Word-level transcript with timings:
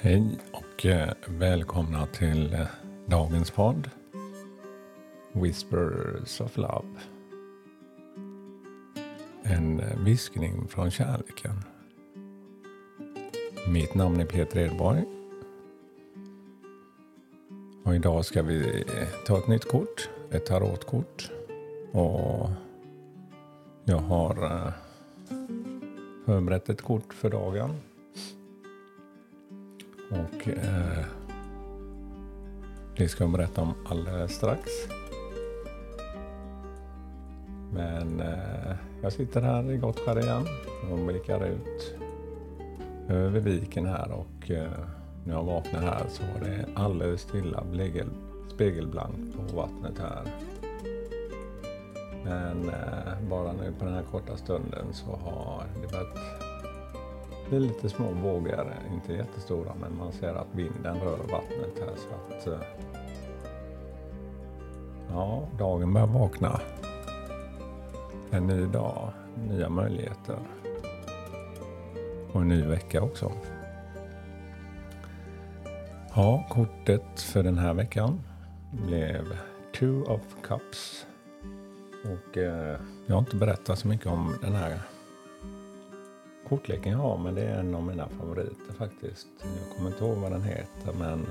Hej 0.00 0.38
och 0.52 0.86
eh, 0.86 1.12
välkomna 1.26 2.06
till 2.06 2.54
eh, 2.54 2.66
dagens 3.06 3.50
podd 3.50 3.90
Whispers 5.32 6.40
of 6.40 6.56
Love. 6.56 6.88
En 9.42 9.80
eh, 9.80 9.98
viskning 9.98 10.68
från 10.68 10.90
kärleken. 10.90 11.64
Mitt 13.68 13.94
namn 13.94 14.20
är 14.20 14.24
Peter 14.24 14.60
Edborg. 14.60 15.04
Och 17.84 17.94
idag 17.94 18.24
ska 18.24 18.42
vi 18.42 18.84
ta 19.26 19.38
ett 19.38 19.48
nytt 19.48 19.68
kort, 19.68 20.10
ett 20.30 20.46
tarotkort. 20.46 21.30
Och 21.92 22.50
jag 23.84 23.98
har 23.98 24.72
förberett 26.26 26.68
ett 26.68 26.82
kort 26.82 27.14
för 27.14 27.30
dagen. 27.30 27.74
Och 30.10 30.48
eh, 30.48 31.04
det 32.96 33.08
ska 33.08 33.24
jag 33.24 33.32
berätta 33.32 33.62
om 33.62 33.74
alldeles 33.86 34.34
strax. 34.34 34.70
Men 37.72 38.20
eh, 38.20 38.76
jag 39.02 39.12
sitter 39.12 39.42
här 39.42 39.72
i 39.72 39.76
Gottskär 39.76 40.18
igen 40.20 40.46
och 40.92 40.98
blickar 40.98 41.46
ut 41.46 41.94
över 43.08 43.40
viken 43.40 43.86
här 43.86 44.10
och 44.10 44.50
eh, 44.50 44.70
när 45.24 45.34
jag 45.34 45.44
vaknade 45.44 45.86
här 45.86 46.04
så 46.08 46.22
var 46.22 46.48
det 46.48 46.66
alldeles 46.74 47.20
stilla, 47.20 47.64
spegelblankt 48.54 49.36
på 49.36 49.56
vattnet 49.56 49.98
här. 49.98 50.22
Men 52.24 52.68
eh, 52.68 53.28
bara 53.30 53.52
nu 53.52 53.72
på 53.78 53.84
den 53.84 53.94
här 53.94 54.02
korta 54.02 54.36
stunden 54.36 54.86
så 54.92 55.10
har 55.10 55.62
det 55.82 55.96
varit 55.96 56.18
det 57.50 57.56
är 57.56 57.60
lite 57.60 57.88
små 57.88 58.12
vågor, 58.12 58.74
inte 58.92 59.12
jättestora, 59.12 59.72
men 59.80 59.98
man 59.98 60.12
ser 60.12 60.34
att 60.34 60.46
vinden 60.52 61.00
rör 61.00 61.16
vattnet 61.16 61.78
här 61.80 61.94
så 61.96 62.08
att 62.14 62.46
eh, 62.46 62.68
ja, 65.10 65.48
dagen 65.58 65.92
börjar 65.92 66.06
vakna. 66.06 66.60
En 68.30 68.46
ny 68.46 68.66
dag, 68.66 69.12
nya 69.48 69.68
möjligheter. 69.68 70.38
Och 72.32 72.40
en 72.40 72.48
ny 72.48 72.62
vecka 72.62 73.02
också. 73.02 73.32
Ja, 76.14 76.46
kortet 76.50 77.20
för 77.20 77.42
den 77.42 77.58
här 77.58 77.74
veckan 77.74 78.20
blev 78.70 79.24
Two 79.78 80.02
of 80.02 80.20
Cups. 80.42 81.06
Och 82.04 82.38
eh, 82.38 82.80
jag 83.06 83.14
har 83.14 83.20
inte 83.20 83.36
berättat 83.36 83.78
så 83.78 83.88
mycket 83.88 84.06
om 84.06 84.34
den 84.42 84.54
här 84.54 84.78
kortleken 86.48 86.92
jag 86.92 86.98
har, 86.98 87.18
men 87.18 87.34
det 87.34 87.42
är 87.42 87.60
en 87.60 87.74
av 87.74 87.82
mina 87.82 88.08
favoriter 88.08 88.72
faktiskt. 88.78 89.26
Jag 89.40 89.76
kommer 89.76 89.90
inte 89.90 90.04
ihåg 90.04 90.16
vad 90.16 90.32
den 90.32 90.42
heter, 90.42 90.92
men 90.98 91.26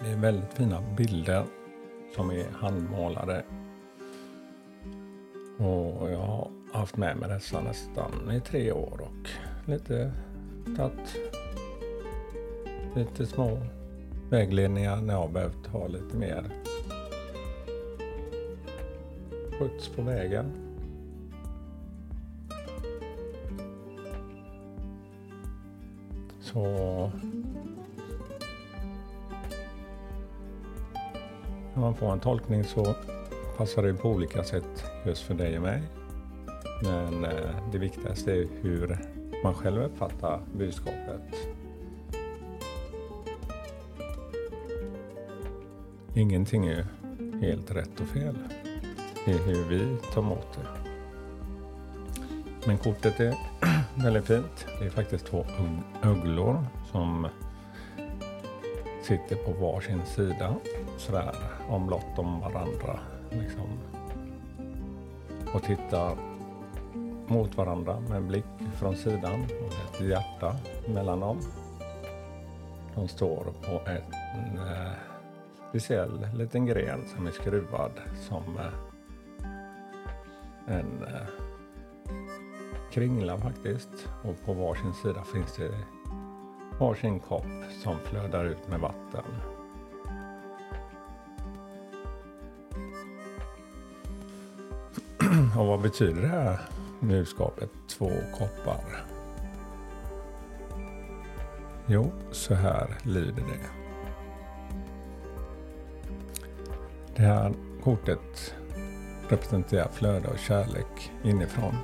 det 0.00 0.10
är 0.10 0.16
väldigt 0.16 0.52
fina 0.52 0.82
bilder 0.96 1.44
som 2.14 2.30
är 2.30 2.44
handmålade. 2.52 3.44
Och 5.58 6.10
jag 6.10 6.18
har 6.18 6.50
haft 6.72 6.96
med 6.96 7.16
mig 7.16 7.28
dessa 7.28 7.60
nästan 7.60 8.30
i 8.32 8.40
tre 8.40 8.72
år 8.72 9.00
och 9.00 9.28
lite 9.68 10.12
tagit 10.76 11.16
lite 12.94 13.26
små 13.26 13.58
vägledningar 14.30 14.96
när 14.96 15.14
jag 15.14 15.32
behövt 15.32 15.66
ha 15.66 15.86
lite 15.86 16.16
mer 16.16 16.44
skjuts 19.58 19.88
på 19.88 20.02
vägen. 20.02 20.69
Så... 26.52 26.62
När 31.74 31.80
man 31.80 31.94
får 31.94 32.12
en 32.12 32.20
tolkning 32.20 32.64
så 32.64 32.94
passar 33.56 33.82
det 33.82 33.94
på 33.94 34.08
olika 34.08 34.44
sätt 34.44 34.84
just 35.06 35.22
för 35.22 35.34
dig 35.34 35.56
och 35.56 35.62
mig. 35.62 35.82
Men 36.82 37.24
eh, 37.24 37.70
det 37.72 37.78
viktigaste 37.78 38.32
är 38.32 38.46
hur 38.62 38.98
man 39.44 39.54
själv 39.54 39.82
uppfattar 39.82 40.40
budskapet. 40.52 41.34
Ingenting 46.14 46.66
är 46.66 46.86
helt 47.40 47.70
rätt 47.70 48.00
och 48.00 48.06
fel. 48.06 48.38
Det 49.24 49.32
är 49.32 49.38
hur 49.38 49.64
vi 49.68 49.96
tar 50.14 50.22
emot 50.22 50.46
det. 50.54 50.79
Men 52.66 52.78
kortet 52.78 53.20
är 53.20 53.34
väldigt 53.94 54.26
fint. 54.26 54.66
Det 54.78 54.86
är 54.86 54.90
faktiskt 54.90 55.26
två 55.26 55.44
ugglor 56.02 56.64
som 56.92 57.28
sitter 59.02 59.36
på 59.36 59.52
varsin 59.52 60.06
sida 60.06 60.54
sådär 60.98 61.34
omlott 61.68 62.18
om 62.18 62.40
varandra. 62.40 62.98
Liksom. 63.30 63.78
Och 65.54 65.62
tittar 65.62 66.16
mot 67.26 67.56
varandra 67.56 68.00
med 68.00 68.16
en 68.16 68.28
blick 68.28 68.44
från 68.74 68.96
sidan 68.96 69.44
och 69.44 69.94
ett 69.94 70.08
hjärta 70.08 70.56
mellan 70.88 71.20
dem. 71.20 71.40
De 72.94 73.08
står 73.08 73.44
på 73.44 73.90
en 73.90 74.58
eh, 74.58 74.92
speciell 75.68 76.26
liten 76.34 76.66
gren 76.66 77.08
som 77.14 77.26
är 77.26 77.30
skruvad 77.30 77.92
som 78.28 78.58
eh, 78.58 78.72
en 80.66 81.02
eh, 81.02 81.39
kringla 82.90 83.38
faktiskt. 83.38 84.08
Och 84.22 84.44
på 84.44 84.52
varsin 84.52 84.94
sida 84.94 85.24
finns 85.24 85.56
det 85.56 85.74
varsin 86.78 87.20
kopp 87.20 87.46
som 87.82 87.98
flödar 88.04 88.44
ut 88.44 88.68
med 88.68 88.80
vatten. 88.80 89.24
Och 95.58 95.66
vad 95.66 95.80
betyder 95.80 96.22
det 96.22 96.28
här 96.28 96.60
budskapet 97.00 97.70
två 97.88 98.10
koppar? 98.38 99.04
Jo, 101.86 102.12
så 102.32 102.54
här 102.54 102.98
lyder 103.02 103.42
det. 103.42 103.66
Det 107.16 107.22
här 107.22 107.52
kortet 107.84 108.54
representerar 109.28 109.88
flöde 109.88 110.28
och 110.28 110.38
kärlek 110.38 111.12
inifrån 111.22 111.74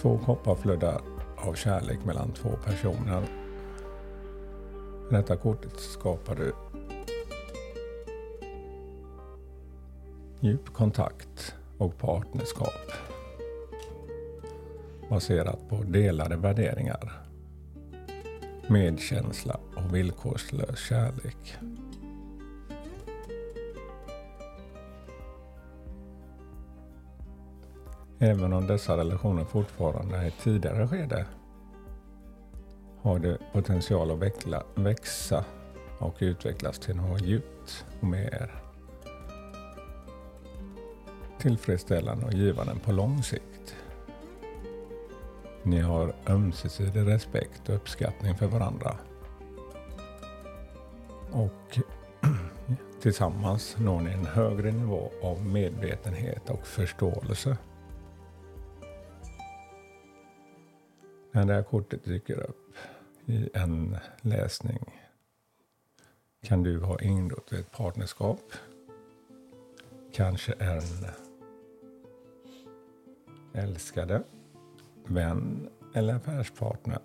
Två 0.00 0.18
koppar 0.18 0.54
flödar 0.54 1.00
av 1.36 1.54
kärlek 1.54 2.04
mellan 2.04 2.32
två 2.32 2.50
personer. 2.64 3.22
Med 5.10 5.20
detta 5.20 5.36
kortet 5.36 5.80
skapar 5.80 6.34
du 6.34 6.52
djup 10.40 10.72
kontakt 10.72 11.54
och 11.78 11.98
partnerskap 11.98 12.92
baserat 15.10 15.68
på 15.68 15.82
delade 15.82 16.36
värderingar, 16.36 17.22
medkänsla 18.68 19.60
och 19.76 19.94
villkorslös 19.94 20.78
kärlek. 20.78 21.56
Även 28.22 28.52
om 28.52 28.66
dessa 28.66 28.96
relationer 28.96 29.44
fortfarande 29.44 30.16
är 30.16 30.24
i 30.24 30.28
ett 30.28 30.38
tidigare 30.42 30.88
skede 30.88 31.26
har 33.02 33.18
det 33.18 33.38
potential 33.52 34.10
att 34.10 34.18
väckla, 34.18 34.62
växa 34.74 35.44
och 35.98 36.14
utvecklas 36.18 36.78
till 36.78 36.96
något 36.96 37.22
djupt 37.22 37.86
och 38.00 38.06
mer 38.06 38.62
tillfredsställande 41.38 42.26
och 42.26 42.32
givande 42.32 42.74
på 42.84 42.92
lång 42.92 43.22
sikt. 43.22 43.76
Ni 45.62 45.80
har 45.80 46.12
ömsesidig 46.28 47.06
respekt 47.06 47.68
och 47.68 47.74
uppskattning 47.74 48.36
för 48.36 48.46
varandra. 48.46 48.96
Och 51.30 51.78
tillsammans 53.02 53.76
når 53.78 54.00
ni 54.00 54.12
en 54.12 54.26
högre 54.26 54.72
nivå 54.72 55.10
av 55.22 55.46
medvetenhet 55.46 56.50
och 56.50 56.66
förståelse. 56.66 57.56
När 61.32 61.46
det 61.46 61.54
här 61.54 61.62
kortet 61.62 62.04
dyker 62.04 62.40
upp 62.40 62.74
i 63.26 63.50
en 63.54 63.96
läsning 64.20 64.84
kan 66.42 66.62
du 66.62 66.80
ha 66.80 67.00
ingått 67.00 67.52
ett 67.52 67.70
partnerskap. 67.70 68.40
Kanske 70.12 70.52
en 70.52 71.06
älskade, 73.54 74.22
vän 75.04 75.68
eller 75.94 76.14
affärspartner. 76.14 77.00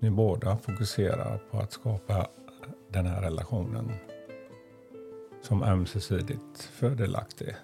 Ni 0.00 0.10
båda 0.10 0.56
fokuserar 0.56 1.38
på 1.50 1.58
att 1.58 1.72
skapa 1.72 2.28
den 2.88 3.06
här 3.06 3.22
relationen 3.22 3.92
som 5.42 5.62
ömsesidigt 5.62 6.62
fördelaktig. 6.62 7.56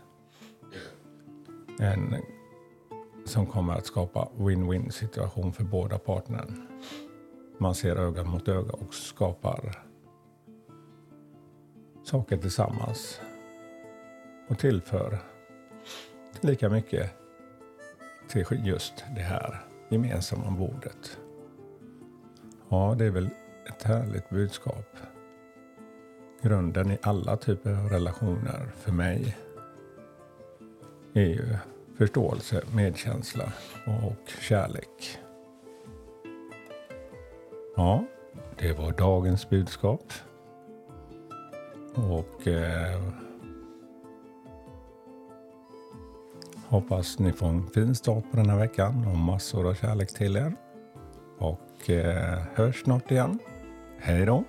En 1.81 2.15
som 3.25 3.47
kommer 3.47 3.75
att 3.75 3.87
skapa 3.87 4.29
win-win 4.37 4.91
situation 4.91 5.53
för 5.53 5.65
båda 5.65 5.99
parterna. 5.99 6.45
Man 7.59 7.75
ser 7.75 7.97
öga 7.97 8.25
mot 8.25 8.49
öga 8.49 8.73
och 8.73 8.95
skapar 8.95 9.85
saker 12.05 12.37
tillsammans 12.37 13.21
och 14.49 14.59
tillför 14.59 15.19
lika 16.41 16.69
mycket 16.69 17.11
till 18.29 18.47
just 18.65 19.05
det 19.15 19.23
här 19.23 19.65
gemensamma 19.89 20.51
bordet. 20.51 21.19
Ja, 22.69 22.95
det 22.99 23.05
är 23.05 23.11
väl 23.11 23.29
ett 23.69 23.83
härligt 23.83 24.31
budskap. 24.31 24.97
Grunden 26.43 26.91
i 26.91 26.99
alla 27.03 27.37
typer 27.37 27.71
av 27.71 27.89
relationer 27.89 28.73
för 28.77 28.93
mig 28.93 29.37
är 31.15 31.27
ju 31.27 31.57
förståelse, 31.99 32.63
medkänsla 32.75 33.53
och 33.87 34.31
kärlek. 34.41 35.19
Ja, 37.77 38.05
det 38.59 38.73
var 38.73 38.93
dagens 38.93 39.51
budskap. 39.51 40.13
Och 41.95 42.49
eh, 42.49 43.01
hoppas 46.67 47.19
ni 47.19 47.33
får 47.33 47.47
en 47.47 47.67
fin 47.67 47.95
start 47.95 48.25
på 48.31 48.37
den 48.37 48.51
här 48.51 48.59
veckan 48.59 49.07
och 49.07 49.19
massor 49.19 49.69
av 49.69 49.75
kärlek 49.75 50.15
till 50.15 50.37
er. 50.37 50.57
Och 51.39 51.91
eh, 51.91 52.43
hörs 52.55 52.83
snart 52.83 53.11
igen. 53.11 53.39
Hej 53.99 54.27
då! 54.27 54.45